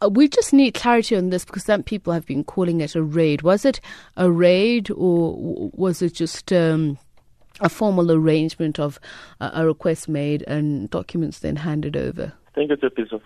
[0.00, 3.02] Uh, we just need clarity on this because some people have been calling it a
[3.02, 3.42] raid.
[3.42, 3.80] Was it
[4.16, 6.98] a raid or was it just um,
[7.60, 9.00] a formal arrangement of
[9.40, 12.32] a request made and documents then handed over?
[12.54, 13.20] Thank you, Tepiso.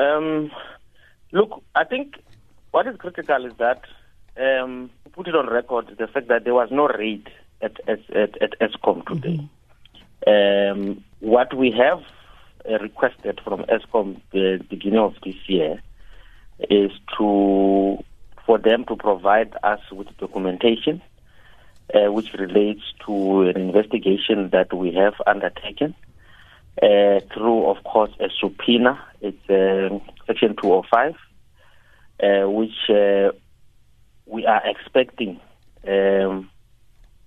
[0.00, 0.50] Um,
[1.32, 2.16] look, I think
[2.70, 3.82] what is critical is that
[4.40, 7.28] um, put it on record the fact that there was no raid
[7.62, 9.40] at at, at, at Eskom today.
[10.26, 10.80] Mm-hmm.
[10.80, 12.02] Um, what we have
[12.68, 15.80] uh, requested from Eskom the beginning of this year
[16.70, 18.02] is to
[18.46, 21.02] for them to provide us with documentation
[21.94, 25.94] uh, which relates to an investigation that we have undertaken
[26.82, 29.00] uh, through, of course, a subpoena.
[29.20, 31.14] It's uh, Section 205,
[32.22, 33.32] uh, which uh,
[34.26, 35.40] we are expecting
[35.86, 36.50] um,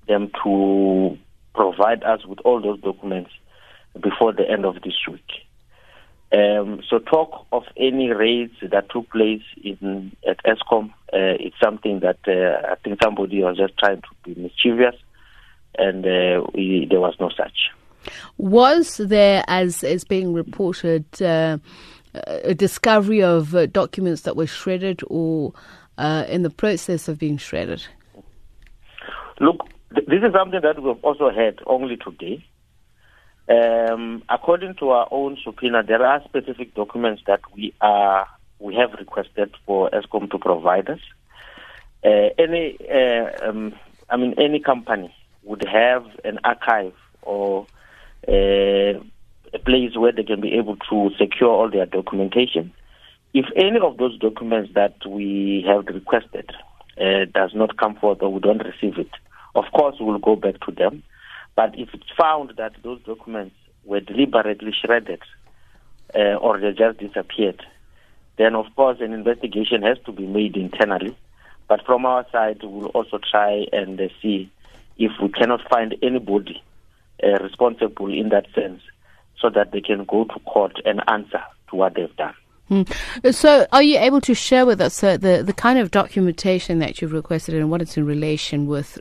[0.07, 1.17] them to
[1.55, 3.31] provide us with all those documents
[3.99, 5.29] before the end of this week.
[6.31, 12.01] Um, so talk of any raids that took place in at Eskom uh, is something
[12.01, 14.95] that uh, I think somebody was just trying to be mischievous,
[15.77, 17.71] and uh, we, there was no such.
[18.37, 21.57] Was there, as is being reported, uh,
[22.13, 25.53] a discovery of uh, documents that were shredded or
[25.97, 27.85] uh, in the process of being shredded?
[29.39, 32.45] Look, th- this is something that we've also heard only today.
[33.49, 38.27] Um, according to our own subpoena, there are specific documents that we are
[38.59, 40.99] we have requested for Eskom to provide us.
[42.03, 43.73] Uh, any, uh, um,
[44.09, 47.65] I mean, any company would have an archive or
[48.27, 48.99] uh,
[49.53, 52.71] a place where they can be able to secure all their documentation.
[53.33, 56.51] If any of those documents that we have requested
[56.99, 59.09] uh, does not come forth or we don't receive it,
[59.55, 61.01] of course we'll go back to them
[61.59, 65.21] but if it's found that those documents were deliberately shredded
[66.15, 67.61] uh, or they just disappeared,
[68.37, 71.17] then of course an investigation has to be made internally.
[71.67, 74.49] But from our side, we'll also try and uh, see
[74.97, 76.63] if we cannot find anybody
[77.21, 78.81] uh, responsible in that sense
[79.41, 82.35] so that they can go to court and answer to what they've done.
[82.69, 82.83] Hmm.
[83.31, 87.01] So, are you able to share with us uh, the the kind of documentation that
[87.01, 88.97] you've requested and what it's in relation with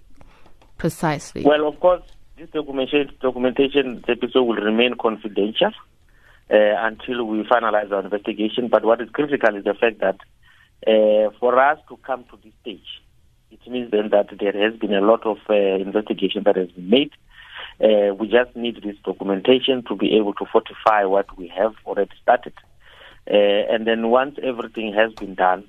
[0.76, 1.42] precisely?
[1.44, 2.02] Well, of course,
[2.38, 5.72] this documentation, documentation episode will remain confidential
[6.50, 8.68] uh, until we finalize our investigation.
[8.68, 10.18] But what is critical is the fact that
[10.86, 13.02] uh, for us to come to this stage,
[13.50, 16.88] it means then that there has been a lot of uh, investigation that has been
[16.88, 17.10] made.
[17.82, 22.12] Uh, we just need this documentation to be able to fortify what we have already
[22.22, 22.54] started.
[23.28, 25.64] Uh, and then once everything has been done,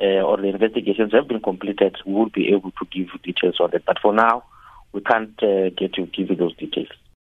[0.00, 3.72] uh, or the investigations have been completed, we will be able to give details on
[3.74, 3.84] it.
[3.84, 4.44] But for now,
[4.92, 6.88] we can't uh, get to give you those details.